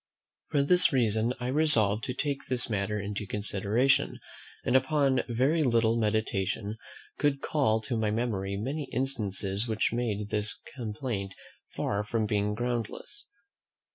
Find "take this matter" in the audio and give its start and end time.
2.15-2.99